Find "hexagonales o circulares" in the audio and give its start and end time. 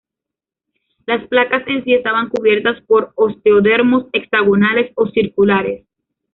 4.13-5.85